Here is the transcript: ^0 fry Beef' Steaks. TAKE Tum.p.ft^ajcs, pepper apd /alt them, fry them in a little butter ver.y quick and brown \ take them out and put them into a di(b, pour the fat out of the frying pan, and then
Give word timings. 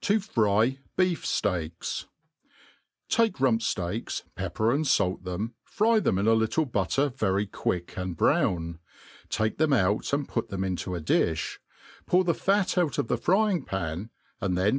^0 0.00 0.24
fry 0.24 0.78
Beef' 0.96 1.26
Steaks. 1.26 2.06
TAKE 3.10 3.36
Tum.p.ft^ajcs, 3.36 4.22
pepper 4.34 4.74
apd 4.74 4.84
/alt 4.86 5.24
them, 5.24 5.54
fry 5.64 6.00
them 6.00 6.16
in 6.18 6.26
a 6.26 6.32
little 6.32 6.64
butter 6.64 7.10
ver.y 7.10 7.46
quick 7.52 7.94
and 7.94 8.16
brown 8.16 8.78
\ 9.02 9.28
take 9.38 9.58
them 9.58 9.74
out 9.74 10.14
and 10.14 10.30
put 10.30 10.48
them 10.48 10.64
into 10.64 10.94
a 10.94 11.00
di(b, 11.02 11.58
pour 12.06 12.24
the 12.24 12.32
fat 12.32 12.78
out 12.78 12.96
of 12.96 13.08
the 13.08 13.18
frying 13.18 13.66
pan, 13.66 14.08
and 14.40 14.56
then 14.56 14.74